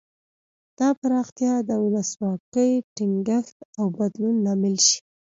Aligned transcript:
دا 0.79 0.89
پراختیا 0.99 1.53
د 1.69 1.71
ولسواکۍ 1.83 2.71
ټینګښت 2.95 3.57
او 3.79 3.85
بدلون 3.97 4.35
لامل 4.45 4.75
شي. 4.87 4.99